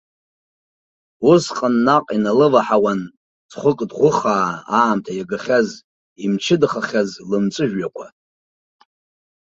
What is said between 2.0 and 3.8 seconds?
иналываҳауан, зхәы